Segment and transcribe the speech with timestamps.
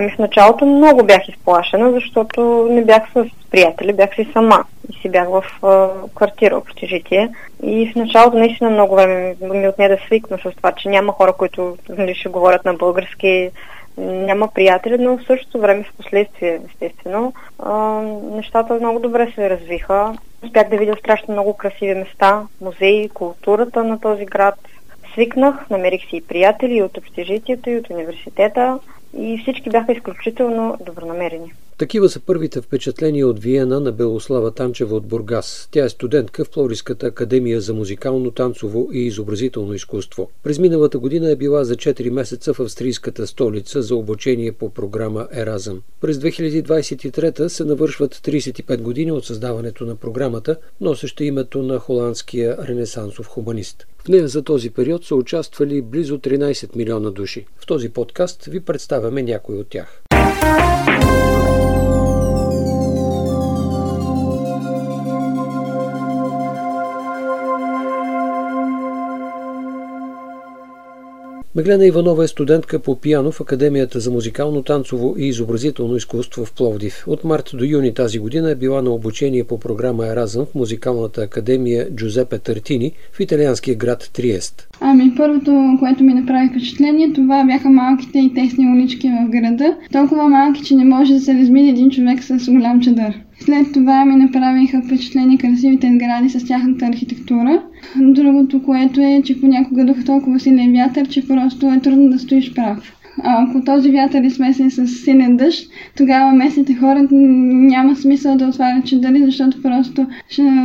[0.00, 5.00] Ами в началото много бях изплашена, защото не бях с приятели, бях си сама и
[5.00, 7.28] си бях в а, квартира, общежитие.
[7.62, 11.32] И в началото наистина много време ми отне да свикна с това, че няма хора,
[11.32, 13.50] които нали, ще говорят на български,
[13.98, 17.72] няма приятели, но в същото време в последствие, естествено, а,
[18.36, 20.12] нещата много добре се развиха.
[20.44, 24.54] Успях да видя страшно много красиви места, музеи, културата на този град.
[25.12, 28.78] Свикнах, намерих си и приятели и от общежитието, и от университета
[29.18, 31.52] и всички бяха изключително добронамерени.
[31.80, 35.68] Такива са първите впечатления от Виена на Белослава Танчева от Бургас.
[35.70, 40.30] Тя е студентка в Пловдивската академия за музикално, танцово и изобразително изкуство.
[40.42, 45.28] През миналата година е била за 4 месеца в австрийската столица за обучение по програма
[45.32, 45.82] Еразъм.
[46.00, 53.26] През 2023 се навършват 35 години от създаването на програмата, носеща името на холандския ренесансов
[53.26, 53.86] хуманист.
[54.04, 57.46] В нея за този период са участвали близо 13 милиона души.
[57.56, 60.02] В този подкаст ви представяме някои от тях.
[71.56, 76.52] Меглена Иванова е студентка по пиано в Академията за музикално, танцово и изобразително изкуство в
[76.52, 77.04] Пловдив.
[77.06, 81.22] От март до юни тази година е била на обучение по програма Еразъм в музикалната
[81.22, 84.68] академия Джузепе Тартини в италианския град Триест.
[84.80, 89.76] Ами първото, което ми направи впечатление, това бяха малките и тесни улички в града.
[89.92, 93.14] Толкова малки, че не може да се размине един човек с голям чадър.
[93.44, 97.62] След това ми направиха впечатление красивите сгради с тяхната архитектура.
[98.00, 102.54] Другото, което е, че понякога духа толкова силен вятър, че просто е трудно да стоиш
[102.54, 102.96] прав.
[103.22, 108.46] А ако този вятър е смесен с силен дъжд, тогава местните хора няма смисъл да
[108.46, 110.06] отварят чадъри, защото просто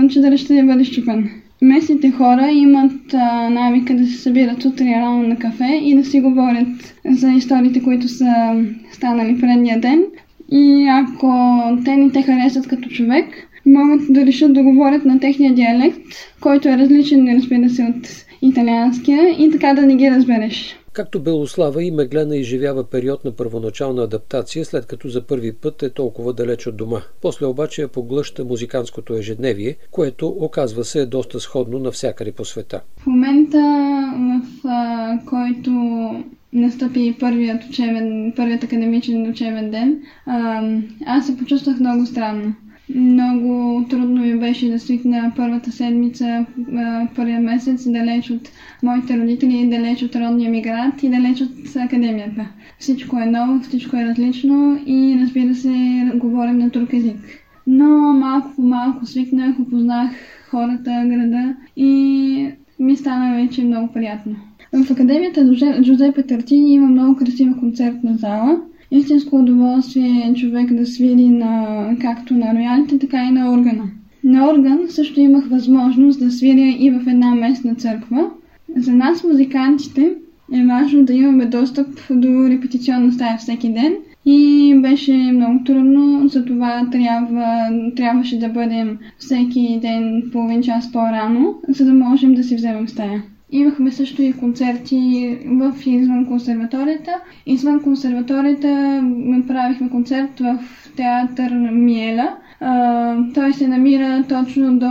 [0.09, 1.29] чадъра ще бъде щупен.
[1.61, 6.21] Местните хора имат а, навика да се събират утре рано на кафе и да си
[6.21, 8.55] говорят за историите, които са
[8.91, 10.03] станали предния ден.
[10.51, 13.25] И ако те не те харесат като човек,
[13.65, 16.01] могат да решат да говорят на техния диалект,
[16.41, 20.75] който е различен, разбира се, от италианския и така да не ги разбереш.
[20.93, 25.89] Както Белослава и Меглена изживява период на първоначална адаптация, след като за първи път е
[25.89, 27.01] толкова далеч от дома.
[27.21, 32.81] После обаче я поглъща музиканското ежедневие, което оказва се е доста сходно навсякъде по света.
[32.97, 33.57] В момента,
[34.17, 35.71] в а, който
[36.53, 40.69] настъпи първият, учебен, първият академичен учебен ден, а,
[41.05, 42.55] аз се почувствах много странно.
[42.96, 46.46] Много трудно ми беше да свикна първата седмица,
[47.16, 48.50] първия месец, далеч от
[48.84, 52.47] моите родители, далеч от родния ми град и далеч от академията.
[52.79, 57.18] Всичко е ново, всичко е различно и разбира се, говорим на друг език.
[57.68, 60.12] Но малко по малко свикнах, опознах
[60.50, 64.35] хората, града и ми стана вече много приятно.
[64.73, 68.62] В Академията Джузепе Тартини има много красива концертна зала.
[68.91, 73.84] Истинско удоволствие е човек да свири на, както на роялите, така и на органа.
[74.23, 78.29] На орган също имах възможност да свиря и в една местна църква.
[78.75, 80.13] За нас, музикантите,
[80.53, 83.94] е важно да имаме достъп до репетиционна стая всеки ден
[84.25, 91.85] и беше много трудно, затова трябва, трябваше да бъдем всеки ден половин час по-рано, за
[91.85, 93.23] да можем да си вземем стая.
[93.55, 97.11] Имахме също и концерти в и извън консерваторията.
[97.45, 99.01] Извън консерваторията
[99.47, 100.59] правихме концерт в
[100.95, 102.35] театър Миела.
[103.33, 104.89] той се намира точно до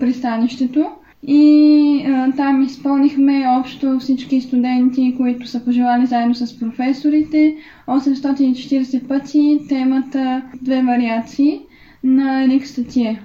[0.00, 0.86] пристанището.
[1.26, 7.54] И а, там изпълнихме общо всички студенти, които са пожелали заедно с професорите.
[7.88, 11.60] 840 пъти темата две вариации
[12.04, 13.20] на Ерик Статие.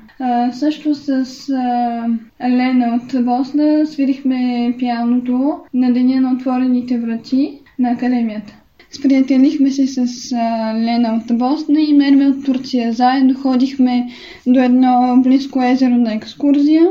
[0.51, 1.09] Също с
[1.49, 2.05] а,
[2.49, 8.53] Лена от Босна свирихме пианото на Деня на отворените врати на академията.
[8.91, 12.93] Сприятелихме се с а, Лена от Босна и Мерме от Турция.
[12.93, 14.07] Заедно ходихме
[14.47, 16.83] до едно близко езеро на екскурзия.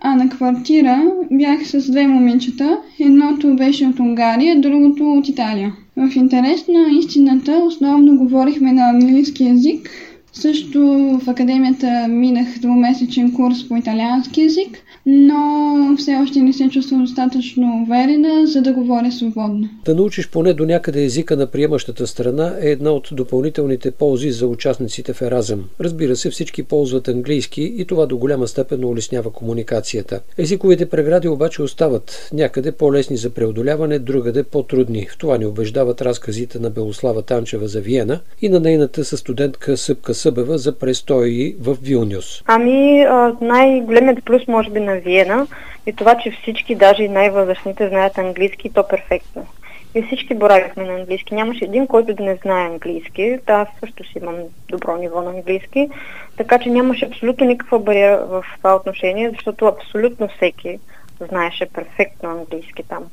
[0.00, 2.78] А на квартира бях с две момичета.
[3.00, 5.72] Едното беше от Унгария, другото от Италия.
[5.96, 9.90] В интерес на истината основно говорихме на английски язик,
[10.32, 10.78] Също
[11.24, 17.82] в академията минах двумесечен курс по италиански язик, но все още не се чувствам достатъчно
[17.82, 19.68] уверена, за да говоря свободно.
[19.84, 24.46] Да научиш поне до някъде езика на приемащата страна е една от допълнителните ползи за
[24.46, 25.64] участниците в Еразъм.
[25.80, 30.20] Разбира се, всички ползват английски и това до голяма степен улеснява комуникацията.
[30.38, 35.06] Езиковите прегради обаче остават някъде по-лесни за преодоляване, другаде по-трудни.
[35.10, 39.76] В това ни убеждават разказите на Белослава Танчева за Виена и на нейната със студентка
[39.76, 42.42] Съпка Събева за престои в Вилнюс.
[42.46, 43.06] Ами,
[43.40, 45.46] най-големият плюс може би на Виена
[45.86, 49.46] е това, че всички, даже и най-възрастните, знаят английски и то перфектно.
[49.94, 51.34] И всички боравихме на английски.
[51.34, 53.38] Нямаше един, който да не знае английски.
[53.46, 54.36] Да, аз също си имам
[54.68, 55.88] добро ниво на английски.
[56.36, 60.78] Така че нямаше абсолютно никаква бариера в това отношение, защото абсолютно всеки
[61.20, 63.04] знаеше перфектно английски там.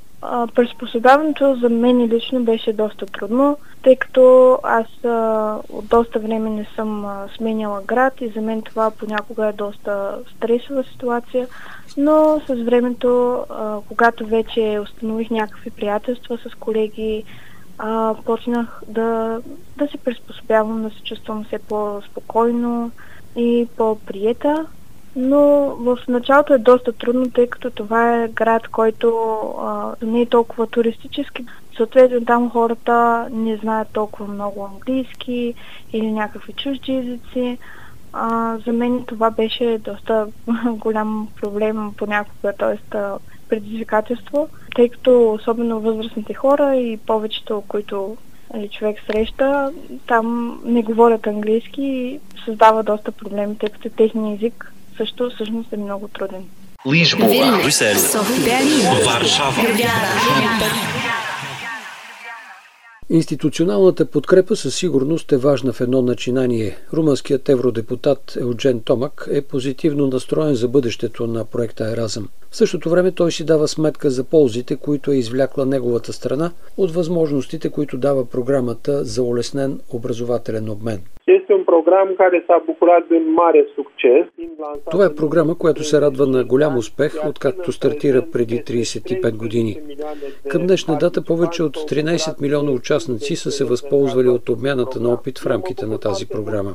[0.55, 6.65] Приспособяването за мен лично беше доста трудно, тъй като аз а, от доста време не
[6.75, 11.47] съм а, сменяла град и за мен това понякога е доста стресова ситуация,
[11.97, 17.23] но с времето, а, когато вече установих някакви приятелства с колеги,
[17.77, 19.39] а, почнах да,
[19.77, 22.91] да се приспособявам, да се чувствам все по-спокойно
[23.35, 24.65] и по-приета
[25.21, 29.09] но в началото е доста трудно, тъй като това е град, който
[29.61, 31.45] а, не е толкова туристически.
[31.77, 35.53] Съответно там хората не знаят толкова много английски
[35.93, 37.57] или някакви чужди езици.
[38.13, 40.27] А, за мен това беше доста
[40.65, 42.97] голям проблем понякога, т.е.
[43.49, 48.17] предизвикателство, тъй като особено възрастните хора и повечето, които
[48.53, 49.71] нали, човек среща,
[50.07, 55.77] там не говорят английски и създава доста проблеми, тъй като техния език също всъщност е
[55.77, 56.43] много труден.
[56.85, 57.95] Lisboa, Брюсел,
[59.05, 59.61] Варшава.
[63.09, 66.77] Институционалната подкрепа със сигурност е важна в едно начинание.
[66.93, 72.29] Румънският евродепутат Eugen Томак е позитивно настроен за бъдещето на проекта Еразъм.
[72.51, 76.91] В същото време той си дава сметка за ползите, които е извлякла неговата страна от
[76.91, 81.01] възможностите, които дава програмата за улеснен образователен обмен.
[81.49, 84.25] Este un program care s-a bucurat de mare succes.
[84.91, 89.81] Това е програма, която се радва на голям успех, откакто стартира преди 35 години.
[90.49, 95.39] Към днешна дата повече от 13 милиона участници са се възползвали от обмяната на опит
[95.39, 96.73] в рамките на тази програма.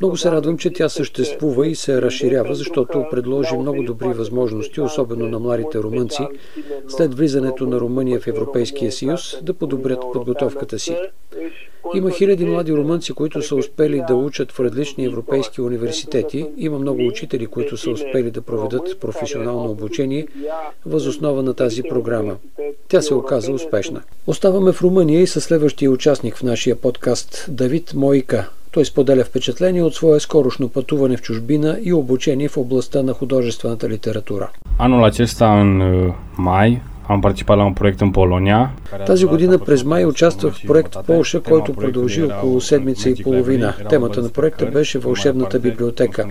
[0.00, 5.28] Много се радвам, че тя съществува и се разширява, защото предложи много добри възможности, особено
[5.28, 6.26] на младите румънци,
[6.88, 10.96] след влизането на Румъния в Европейския съюз, да подобрят подготовката си.
[11.94, 16.46] Има хиляди млади румънци, които са успели да учат в различни европейски университети.
[16.56, 20.26] Има много учители, които са успели да проведат професионално обучение
[20.86, 22.36] възоснова на тази програма.
[22.88, 24.02] Тя се оказа успешна.
[24.26, 28.50] Оставаме в Румъния и със следващия участник в нашия подкаст Давид Мойка.
[28.76, 33.88] Той споделя впечатление от свое скорошно пътуване в чужбина и обучение в областта на художествената
[33.88, 34.50] литература.
[34.78, 35.82] Anul acesta, în
[36.38, 38.74] mai, am participat la un proiect în Polonia.
[39.06, 43.74] Тази година през май участвах в проект в Полша, който продължи около седмица и половина.
[43.88, 46.26] Темата на проекта беше Вълшебната библиотека.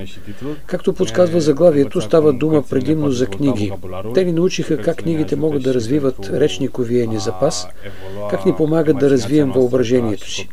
[0.65, 3.71] Както подсказва заглавието, става дума предимно за книги.
[4.13, 7.67] Те ни научиха как книгите могат да развиват речниковия ни запас,
[8.29, 10.49] как ни помагат да развием въображението си.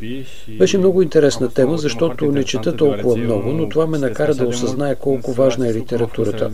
[0.58, 4.96] Беше много интересна тема, защото не чета толкова много, но това ме накара да осъзная
[4.96, 6.50] колко важна е литературата.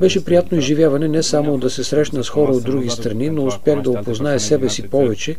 [0.00, 3.82] Беше приятно изживяване не само да се срещна с хора от други страни, но успях
[3.82, 5.36] да опозная себе си повече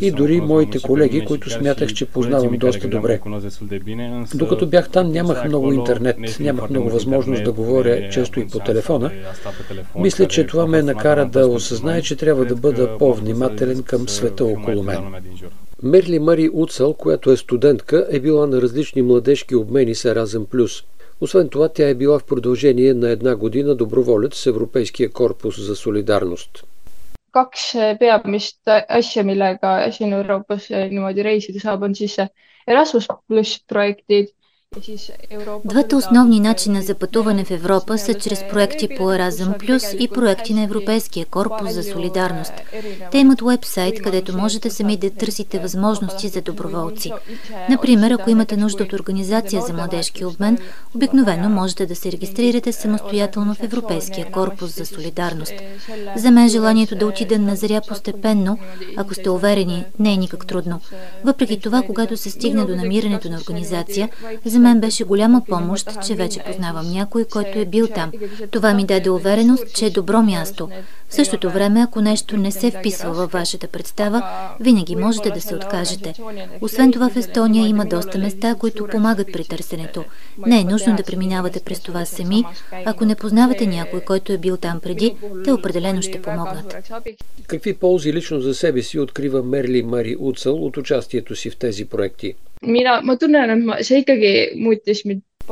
[0.00, 3.20] и дори моите колеги, които смятах, че познавам доста добре.
[4.34, 9.10] Докато бях там, нямах много интернет, нямах много възможност да говоря често и по телефона.
[9.96, 14.82] Мисля, че това ме накара да осъзнае, че трябва да бъда по-внимателен към света около
[14.82, 14.98] мен.
[15.82, 20.82] Мерли Мари Уцъл, която е студентка, е била на различни младежки обмени с Еразъм Плюс.
[21.20, 25.76] Освен това, тя е била в продължение на една година доброволец с Европейския корпус за
[25.76, 26.64] солидарност.
[27.36, 27.64] Kaks
[28.00, 32.16] peamist asja, millega siin Euroopas niimoodi reisida saab, on siis
[32.66, 34.32] Erasmus pluss projektid
[35.64, 40.54] Двата основни начина за пътуване в Европа са чрез проекти по Еразъм Плюс и проекти
[40.54, 42.52] на Европейския корпус за солидарност.
[43.10, 47.12] Те имат уебсайт, където можете сами да търсите възможности за доброволци.
[47.68, 50.58] Например, ако имате нужда от организация за младежки обмен,
[50.94, 55.54] обикновено можете да се регистрирате самостоятелно в Европейския корпус за солидарност.
[56.16, 58.58] За мен желанието да отида назря постепенно,
[58.96, 60.80] ако сте уверени, не е никак трудно.
[61.24, 64.08] Въпреки това, когато се стигне до намирането на организация,
[64.44, 68.12] за мен беше голяма помощ, че вече познавам някой, който е бил там.
[68.50, 70.68] Това ми даде увереност, че е добро място.
[71.08, 74.22] В същото време, ако нещо не се вписва във вашата представа,
[74.60, 76.14] винаги можете да се откажете.
[76.60, 80.04] Освен това в Естония има доста места, които помагат при търсенето.
[80.46, 82.44] Не е нужно да преминавате през това сами.
[82.84, 85.14] Ако не познавате някой, който е бил там преди,
[85.44, 86.76] те определено ще помогнат.
[87.46, 91.84] Какви ползи лично за себе си открива Мерли Мари Уцъл от участието си в тези
[91.84, 92.34] проекти?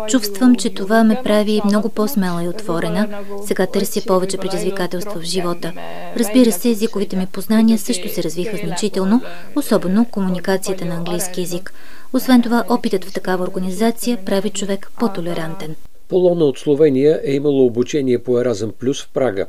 [0.08, 3.24] Чувствам, че това ме прави много по-смела и отворена.
[3.46, 5.72] Сега търся повече предизвикателства в живота.
[6.16, 9.22] Разбира се, езиковите ми познания също се развиха значително,
[9.56, 11.72] особено комуникацията на английски язик.
[12.12, 15.74] Освен това, опитът в такава организация прави човек по-толерантен.
[16.09, 19.47] Полона от Словения е имало обучение по Еразъм Плюс в Прага.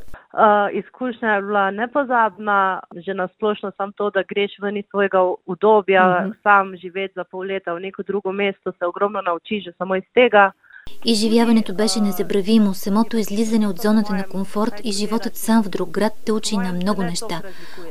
[0.73, 6.33] Изкушня е била непозабна, že nasplošno sam to, da greš ven iz svojega udobja, mm-hmm.
[6.43, 10.07] sam živeti za pol leta v neko drugo mesto, se ogromno naučiš že samo iz
[10.13, 10.51] tega.
[11.04, 12.74] Изживяването беше незабравимо.
[12.74, 16.72] Самото излизане от зоната на комфорт и животът сам в друг град те учи на
[16.72, 17.42] много неща.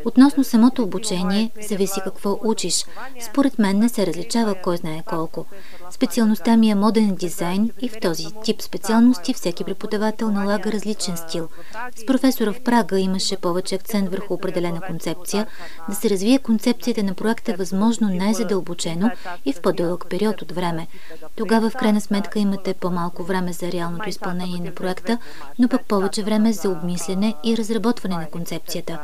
[0.06, 2.86] Относно самото обучение, зависи какво учиш.
[3.22, 5.46] Според мен не се различава кой знае колко.
[5.92, 11.48] Специалността ми е моден дизайн и в този тип специалности всеки преподавател налага различен стил.
[11.96, 15.48] С професора в Прага имаше повече акцент върху определена концепция,
[15.90, 19.12] да се развие концепцията на проекта възможно най-задълбочено
[19.46, 20.88] и в по-дълъг период от време.
[21.36, 25.18] Тогава в крайна сметка имате по-малко време за реалното изпълнение на проекта,
[25.60, 29.00] но пък повече време за обмислене и разработване на концепцията.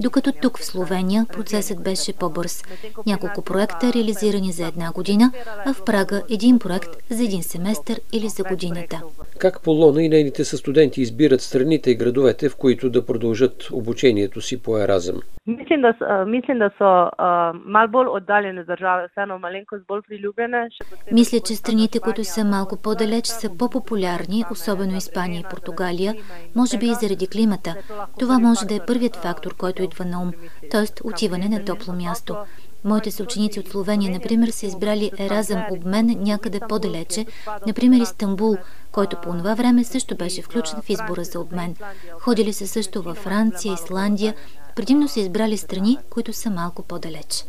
[0.00, 2.64] Докато тук в Словения процесът беше по-бърз.
[3.06, 5.32] Няколко проекта реализирани за една година,
[5.66, 9.02] а в Прага един проект за един семестър или за годината.
[9.38, 14.62] Как Полона и нейните състуденти избират страните и градовете, в които да продължат обучението си
[14.62, 15.20] по Еразъм?
[15.46, 20.68] Mislim da, mislim, da so uh, mal bolj oddaljene države, vseeno malenkost bolj priljubljene.
[21.12, 26.14] Мисля, че страните, които са малко по-далеч, са по-популярни, особено Испания и Португалия,
[26.54, 27.74] може би и заради климата.
[28.18, 30.32] Това може да е първият фактор, който идва на ум,
[30.70, 30.86] т.е.
[31.04, 32.36] отиване на топло място.
[32.84, 37.26] Моите съученици от Словения, например, са избрали Еразъм обмен някъде по-далече,
[37.66, 38.56] например Истанбул,
[38.92, 41.76] който по това време също беше включен в избора за обмен.
[42.20, 44.34] Ходили са също във Франция, Исландия,
[44.76, 47.44] предимно са избрали страни, които са малко по-далеч.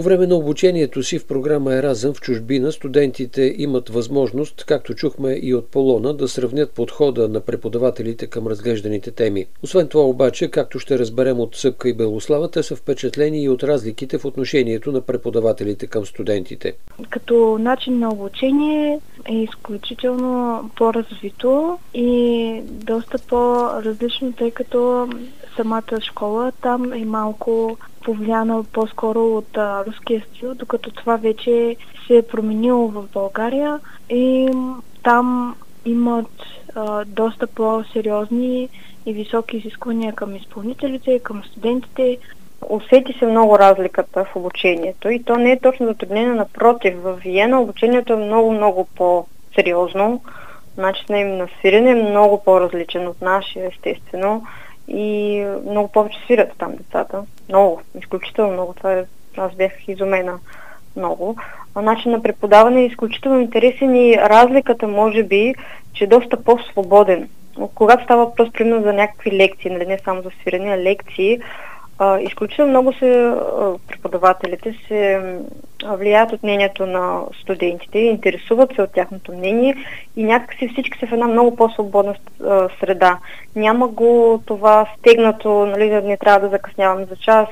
[0.00, 5.38] По време на обучението си в програма Еразъм в чужбина студентите имат възможност, както чухме
[5.42, 9.46] и от Полона, да сравнят подхода на преподавателите към разглежданите теми.
[9.62, 13.62] Освен това обаче, както ще разберем от Съпка и Белослава, те са впечатлени и от
[13.62, 16.72] разликите в отношението на преподавателите към студентите.
[17.10, 25.08] Като начин на обучение е изключително по-развито и доста по-различно, тъй като
[25.56, 32.16] самата школа там е малко повлияна по-скоро от а, руския стил, докато това вече се
[32.16, 34.48] е променило в България и
[35.02, 36.30] там имат
[36.74, 38.68] а, доста по-сериозни
[39.06, 42.18] и високи изисквания към изпълнителите, към студентите.
[42.68, 46.94] Усети се много разликата в обучението и то не е точно затруднение, напротив.
[47.02, 50.22] В Виена обучението е много-много по-сериозно.
[50.76, 54.42] Начинът им на свирене е много по-различен от нашия, естествено
[54.88, 57.22] и много повече свирят там децата.
[57.48, 58.74] Много, изключително много.
[58.74, 59.04] Това е,
[59.36, 60.38] аз бях изумена
[60.96, 61.36] много.
[61.74, 65.54] А на преподаване е изключително интересен и разликата може би,
[65.92, 67.28] че е доста по-свободен.
[67.74, 71.40] Когато става въпрос примерно за някакви лекции, нали, не само за свирене, а лекции,
[72.00, 73.34] а, изключително много се
[73.88, 75.20] преподавателите се
[75.84, 79.76] влияят от мнението на студентите, интересуват се от тяхното мнение
[80.16, 82.14] и някакси всички са в една много по-свободна
[82.80, 83.18] среда.
[83.56, 87.48] Няма го това стегнато, нали, не трябва да закъснявам за час,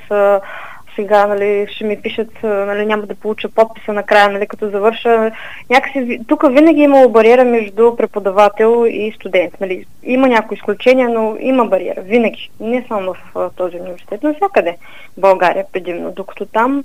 [0.99, 5.31] сега нали, ще ми пишат, нали, няма да получа подписа накрая, нали, като завърша.
[5.71, 9.61] Някакси, тук винаги имало бариера между преподавател и студент.
[9.61, 9.87] Нали.
[10.03, 12.03] Има някои изключения, но има бариера.
[12.03, 12.51] Винаги.
[12.61, 14.77] Не само в този университет, но всякъде.
[15.17, 16.11] В България предимно.
[16.11, 16.85] Докато там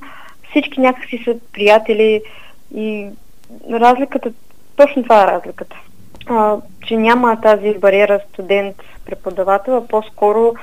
[0.50, 2.22] всички някакси са приятели
[2.75, 3.08] и
[3.72, 4.32] разликата,
[4.75, 5.75] точно това е разликата.
[6.29, 10.53] А, че няма тази бариера студент-преподавател, а по-скоро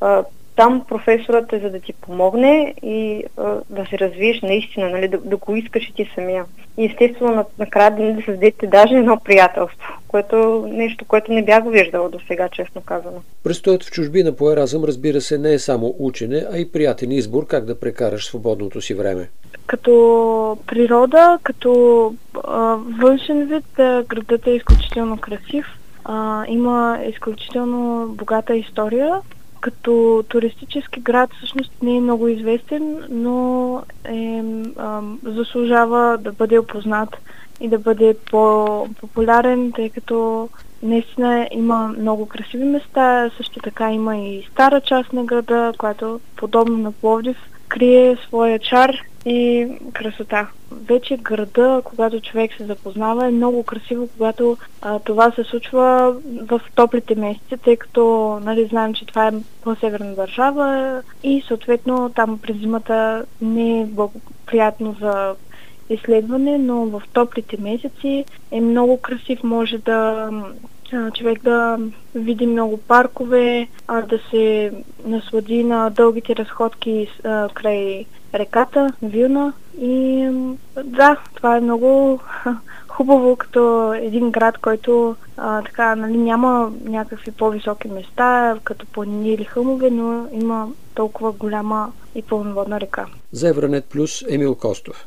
[0.00, 0.22] а,
[0.60, 5.18] там професорът е за да ти помогне и а, да се развиеш наистина, нали, да,
[5.18, 6.44] да го искаш и ти самия.
[6.78, 12.08] И естествено накрая да, да създадете даже едно приятелство, което нещо, което не бях виждала
[12.08, 13.22] до сега, честно казано.
[13.44, 17.46] Престоят в чужбина по Еразъм, разбира се, не е само учене, а и приятен избор
[17.46, 19.28] как да прекараш свободното си време.
[19.66, 22.14] Като природа, като
[22.44, 23.64] а, външен вид,
[24.08, 25.66] градът е изключително красив
[26.04, 29.20] а, има изключително богата история.
[29.60, 34.42] Като туристически град всъщност не е много известен, но е,
[34.78, 37.16] а, заслужава да бъде опознат
[37.60, 40.48] и да бъде по-популярен, тъй като
[40.82, 46.78] наистина има много красиви места, също така има и стара част на града, която подобно
[46.78, 47.36] на Пловдив
[47.68, 50.48] крие своя чар и красота.
[50.72, 56.60] Вече града, когато човек се запознава, е много красиво, когато а, това се случва в
[56.74, 62.56] топлите месеци, тъй като нали, знаем, че това е по-северна държава и съответно там през
[62.56, 65.34] зимата не е благоприятно за
[65.90, 70.30] изследване, но в топлите месеци е много красив, може да
[71.14, 71.78] човек да
[72.14, 74.72] види много паркове, да се
[75.04, 77.08] наслади на дългите разходки
[77.54, 79.52] край реката Вилна.
[79.80, 80.28] И
[80.84, 82.20] да, това е много
[82.88, 89.44] хубаво като един град, който а, така, нали, няма някакви по-високи места, като планини или
[89.44, 93.06] хълмове, но има толкова голяма и пълноводна река.
[93.32, 95.06] За Евронет Плюс Емил Костов.